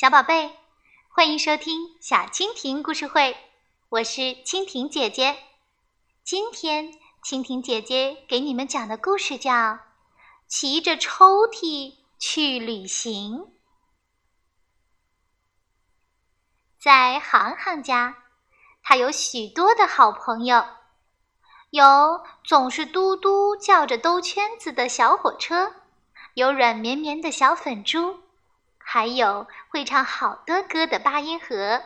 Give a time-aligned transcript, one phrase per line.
[0.00, 0.56] 小宝贝，
[1.10, 3.36] 欢迎收听小蜻蜓故事会，
[3.90, 5.36] 我是蜻蜓姐姐。
[6.24, 9.52] 今天蜻蜓姐姐给你们讲的故事叫
[10.48, 13.40] 《骑着抽屉去旅行》。
[16.80, 18.16] 在航航家，
[18.82, 20.64] 他有许多的好朋友，
[21.68, 25.74] 有总是嘟嘟叫着兜圈子的小火车，
[26.32, 28.29] 有软绵绵的小粉猪。
[28.82, 31.84] 还有会唱好多歌的八音盒，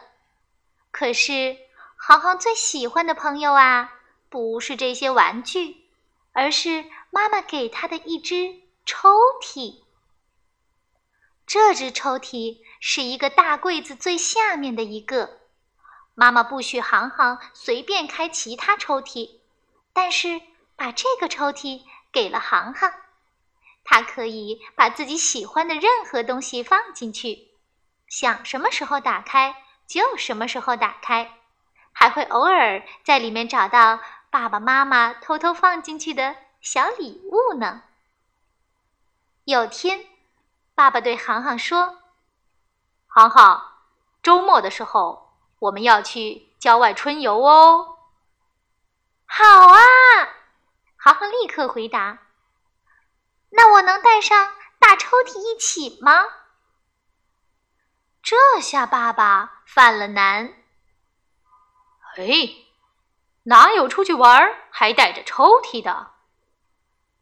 [0.91, 1.59] 可是
[1.97, 3.93] 航航最喜欢的朋友啊，
[4.31, 5.77] 不是这些玩具，
[6.33, 9.11] 而是妈妈给他的一只抽
[9.43, 9.83] 屉。
[11.47, 15.41] 这只抽屉是一个大柜子最下面的一个，
[16.15, 19.41] 妈妈不许航航随便开其他抽屉，
[19.93, 20.41] 但是
[20.75, 22.91] 把这个抽屉给了航航。
[23.85, 27.51] 他可以把自己喜欢的任何东西放进去，
[28.09, 29.55] 想什么时候打开
[29.87, 31.39] 就什么时候打开，
[31.93, 37.83] 还会偶尔在里面找到爸爸妈妈偷偷放进去的小礼物呢。
[39.45, 40.07] 有天，
[40.75, 41.99] 爸爸对航航说
[43.07, 43.63] ：“航航，
[44.23, 47.99] 周末的时候我们要去郊外春游哦。
[49.29, 49.79] ”“好啊！”
[50.97, 52.19] 航航立刻回答。
[53.57, 56.25] 那我能带上大抽屉一起吗？
[58.23, 60.55] 这下爸爸犯了难。
[62.17, 62.25] 哎，
[63.45, 66.13] 哪有出去玩还带着抽屉的？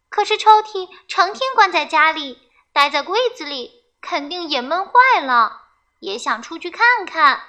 [0.08, 5.68] 可是抽屉成天关在家里，待在柜子里，肯定也闷坏了，
[6.00, 7.42] 也想出去看看。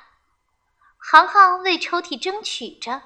[0.97, 3.01] 航航为抽屉争取着。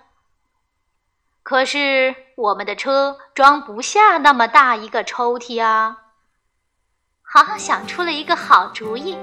[1.50, 5.96] 可是我们的车装不下那么大一个抽屉啊！
[7.24, 9.18] 航航想出了一个好主意。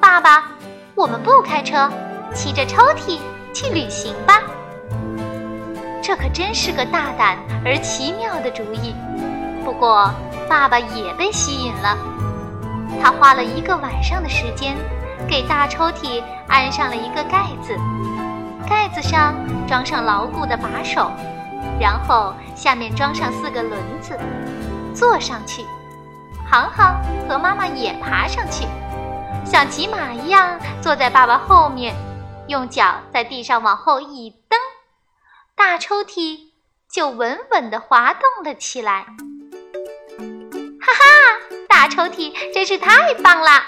[0.00, 0.52] 爸爸，
[0.94, 1.90] 我们不开车，
[2.32, 3.18] 骑着抽屉
[3.52, 4.40] 去旅行吧。
[6.00, 8.94] 这可真是个大胆而奇妙的主意。
[9.64, 10.14] 不过，
[10.48, 11.98] 爸爸也被吸引了。
[13.02, 14.76] 他花了一个晚上的时间，
[15.28, 17.76] 给大抽屉安上了一个盖子。
[18.68, 19.34] 盖子上
[19.66, 21.10] 装上牢固的把手，
[21.80, 24.18] 然后下面装上四个轮子，
[24.94, 25.64] 坐上去。
[26.48, 28.66] 航航和妈妈也爬上去，
[29.44, 31.94] 像骑马一样坐在爸爸后面，
[32.48, 34.58] 用脚在地上往后一蹬，
[35.54, 36.38] 大抽屉
[36.90, 39.06] 就稳稳地滑动了起来。
[40.80, 41.02] 哈哈，
[41.68, 43.62] 大抽屉真是太棒了！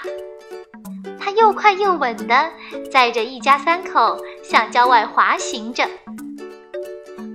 [1.23, 2.51] 它又快又稳地
[2.91, 5.87] 载着一家三口向郊外滑行着，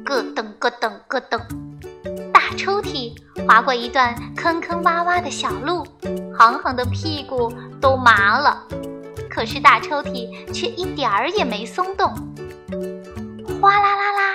[0.04, 1.40] 咯噔咯噔咯噔，
[2.30, 3.14] 大抽屉
[3.46, 5.86] 滑过一段坑坑洼洼的小路，
[6.36, 7.50] 航航的屁股
[7.80, 8.62] 都麻了，
[9.30, 12.12] 可是大抽屉却一点儿也没松动。
[13.62, 14.34] 哗啦啦啦，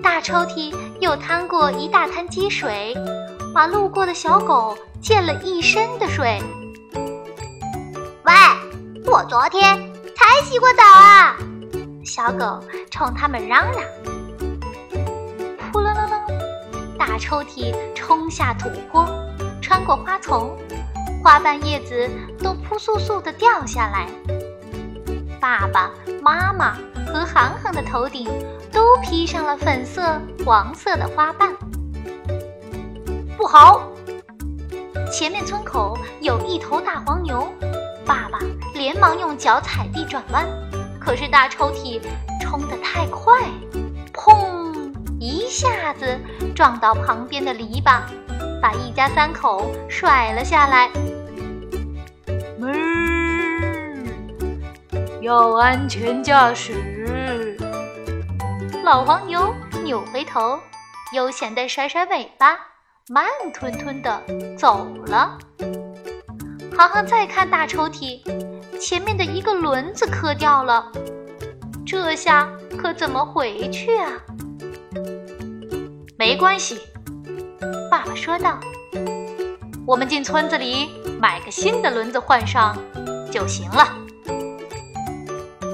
[0.00, 2.96] 大抽屉又趟过一大滩积水，
[3.52, 6.40] 把路过的小狗溅了一身的水。
[8.24, 8.32] 喂！
[9.18, 9.76] 我昨天
[10.14, 11.36] 才洗过澡啊！
[12.04, 13.82] 小狗冲他们嚷嚷。
[15.72, 16.20] 扑棱棱棱，
[16.96, 19.04] 大抽屉冲下土坡，
[19.60, 20.56] 穿过花丛，
[21.20, 22.08] 花瓣叶子
[22.38, 24.06] 都扑簌簌地掉下来。
[25.40, 25.90] 爸爸
[26.22, 26.76] 妈妈
[27.12, 28.30] 和航航的头顶
[28.70, 30.00] 都披上了粉色、
[30.46, 31.52] 黄色的花瓣。
[33.36, 33.82] 不好！
[35.10, 37.52] 前面村口有一头大黄牛。
[38.06, 38.38] 爸爸
[38.88, 40.46] 连忙用脚踩地转弯，
[40.98, 42.00] 可是大抽屉
[42.40, 43.42] 冲得太快，
[44.14, 44.72] 砰！
[45.20, 46.18] 一下子
[46.56, 48.00] 撞到旁边的篱笆，
[48.62, 50.88] 把一家三口甩了下来。
[52.60, 54.06] 嗯，
[55.20, 57.58] 要安全驾驶。
[58.82, 60.58] 老黄牛扭回头，
[61.12, 62.56] 悠闲地甩甩尾巴，
[63.10, 64.18] 慢吞吞地
[64.56, 65.36] 走了。
[66.74, 68.22] 航航再看大抽屉，
[68.80, 70.90] 前面的一个轮子磕掉了，
[71.84, 74.12] 这下可怎么回去啊？
[76.16, 76.78] 没关系，
[77.90, 78.58] 爸爸说道
[79.86, 80.90] ：“我们进村子里
[81.20, 82.76] 买个新的轮子换上
[83.30, 83.88] 就行了。”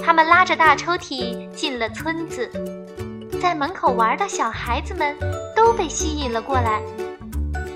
[0.05, 2.51] 他们拉着大抽屉进了村子，
[3.41, 5.17] 在门口玩的小孩子们
[5.55, 6.83] 都被吸引了过来。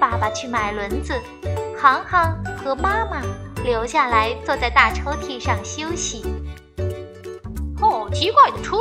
[0.00, 1.14] 爸爸去买轮子。
[1.81, 3.22] 航航和妈妈
[3.64, 6.25] 留下来，坐在大抽屉上休息。
[7.81, 8.76] 好奇怪的车，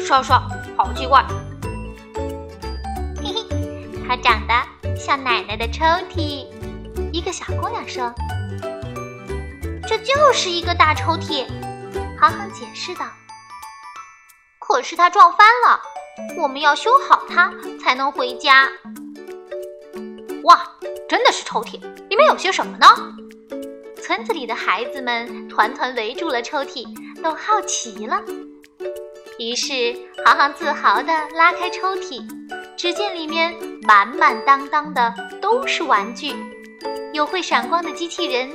[0.00, 0.42] 刷刷，
[0.76, 1.24] 好奇怪。
[3.22, 3.46] 嘿嘿，
[4.06, 5.84] 它长得像奶奶的抽
[6.14, 6.46] 屉。
[7.12, 8.12] 一个小姑娘说
[9.86, 11.46] ：“这就是一个大抽屉。
[12.18, 13.06] 航航解释道。
[14.58, 15.80] 可是它撞翻了，
[16.38, 17.52] 我们要修好它
[17.82, 18.68] 才能回家。
[20.44, 20.60] 哇，
[21.08, 22.86] 真的是抽屉，里面有些什么呢？
[24.06, 26.84] 村子里的孩子们团团围住了抽屉，
[27.22, 28.22] 都好奇了。
[29.38, 32.22] 于是，航航自豪地拉开抽屉，
[32.76, 33.54] 只见里面
[33.84, 36.34] 满满当当的都是玩具，
[37.14, 38.50] 有会闪光的机器人，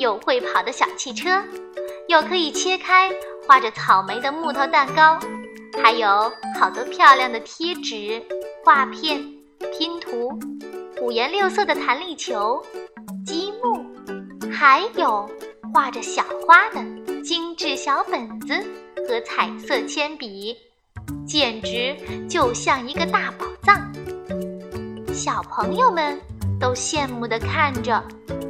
[0.00, 1.42] 有会跑的小汽车，
[2.08, 3.12] 有可以切开
[3.46, 5.18] 画着草莓的木头蛋糕。
[5.82, 8.22] 还有好多漂亮的贴纸、
[8.64, 9.22] 画片、
[9.78, 10.30] 拼图，
[11.02, 12.64] 五颜六色的弹力球、
[14.68, 15.30] 还有
[15.72, 16.84] 画着小花的
[17.22, 18.52] 精致小本子
[19.08, 20.56] 和彩色铅笔，
[21.24, 21.96] 简直
[22.28, 23.92] 就像一个大宝藏。
[25.14, 26.20] 小朋友们
[26.58, 28.02] 都羡慕地看着，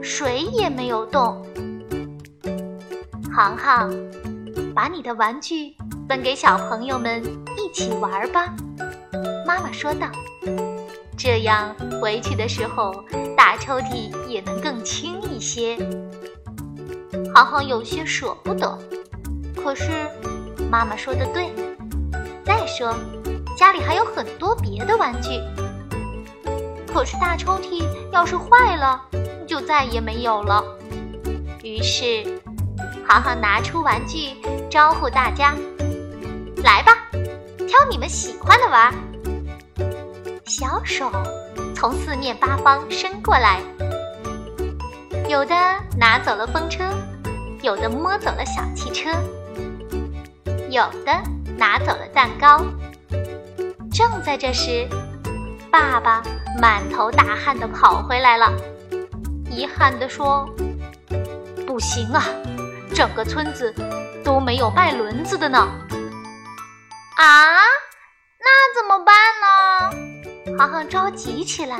[0.02, 1.44] 谁也没有动。
[3.30, 3.94] 航航，
[4.74, 5.76] 把你的玩具。
[6.08, 7.22] 分给小朋友们
[7.58, 8.56] 一起玩吧，
[9.46, 10.08] 妈妈说道。
[11.18, 13.04] 这样回去的时候，
[13.36, 15.76] 大抽屉也能更轻一些。
[17.36, 18.78] 航航有些舍不得，
[19.62, 19.90] 可是
[20.70, 21.52] 妈妈说的对。
[22.42, 22.94] 再说，
[23.54, 25.38] 家里还有很多别的玩具。
[26.90, 28.98] 可是大抽屉要是坏了，
[29.46, 30.64] 就再也没有了。
[31.62, 32.24] 于是，
[33.06, 34.30] 航航拿出玩具，
[34.70, 35.54] 招呼大家。
[36.64, 36.96] 来吧，
[37.68, 38.94] 挑你们喜欢的玩。
[40.46, 41.12] 小手
[41.74, 43.60] 从四面八方伸过来，
[45.28, 45.54] 有的
[45.98, 46.82] 拿走了风车，
[47.62, 49.10] 有的摸走了小汽车，
[50.70, 51.12] 有的
[51.56, 52.64] 拿走了蛋糕。
[53.92, 54.86] 正在这时，
[55.70, 56.22] 爸爸
[56.60, 58.52] 满头大汗的跑回来了，
[59.50, 60.48] 遗憾的说
[61.66, 62.22] ：“不行啊，
[62.94, 63.74] 整个村子
[64.22, 65.58] 都没有卖轮子的呢。”
[67.16, 67.56] 啊，
[68.38, 70.58] 那怎么办呢？
[70.58, 71.78] 航航着急起来。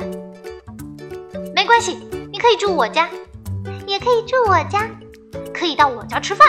[1.55, 1.93] 没关系，
[2.31, 3.07] 你可以住我家，
[3.85, 4.89] 也可以住我家，
[5.57, 6.47] 可以到我家吃饭。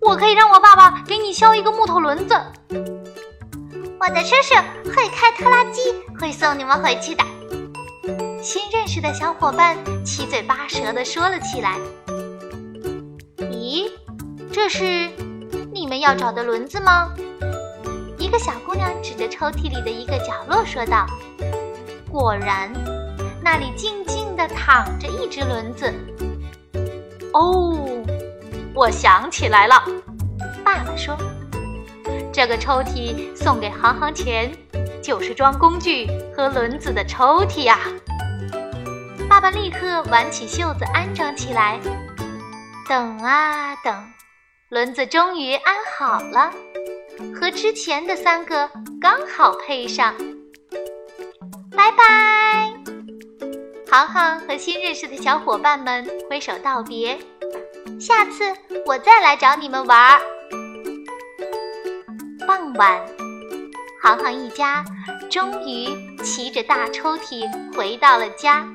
[0.00, 2.34] 我可以让我爸爸给你削一个木头轮子。
[2.68, 4.54] 我的叔叔
[4.90, 5.80] 会开拖拉机，
[6.20, 7.24] 会送你们回去的。
[8.42, 11.78] 新认识的小伙伴七嘴八舌地说了起来。
[13.38, 13.90] 咦，
[14.52, 15.08] 这是
[15.72, 17.08] 你们要找的轮子吗？
[18.18, 21.06] 一个小姑娘指着抽屉里的一个角落说道
[22.12, 22.70] ：“果然，
[23.42, 25.90] 那里静静地躺着一只轮子。”
[27.34, 27.76] 哦，
[28.74, 29.82] 我想起来了，
[30.64, 31.16] 爸爸说
[32.32, 34.52] ：“这个抽屉送给航航前，
[35.02, 37.78] 就是装工具和轮子的抽屉呀。”
[39.28, 41.80] 爸爸立刻挽起袖子安装起来。
[42.88, 43.92] 等啊等，
[44.68, 46.52] 轮子终于安好了。
[47.34, 48.70] 和之前的三个
[49.00, 50.14] 刚好配上。
[51.76, 52.73] 拜拜，
[53.94, 57.16] 航航和新认识的小伙伴们挥手道别。
[58.00, 58.42] 下次
[58.86, 60.20] 我再来找你们玩儿。
[62.44, 63.00] 傍晚，
[64.02, 64.84] 航航一家
[65.30, 65.86] 终于
[66.24, 68.66] 骑着大抽屉回到了家。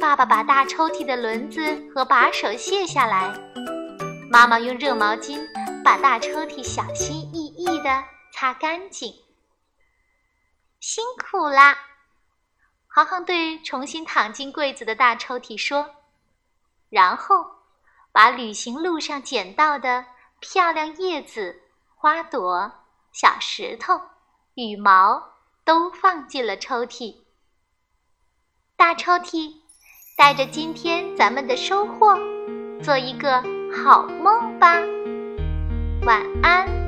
[0.00, 1.60] 爸爸把大抽屉的轮子
[1.94, 3.30] 和把手卸下来，
[4.30, 5.38] 妈妈用热毛巾。
[5.84, 9.12] 把大抽屉小心翼翼地擦干净，
[10.80, 11.76] 辛苦啦！
[12.98, 15.88] 航航对重新躺进柜子的大抽屉说，
[16.90, 17.46] 然后
[18.10, 20.04] 把旅行路上捡到的
[20.40, 21.62] 漂亮叶子、
[21.94, 22.72] 花朵、
[23.12, 24.00] 小石头、
[24.54, 27.18] 羽毛都放进了抽屉。
[28.74, 29.54] 大抽屉，
[30.16, 32.18] 带着今天咱们的收获，
[32.82, 33.40] 做一个
[33.72, 34.74] 好梦吧。
[36.04, 36.87] 晚安。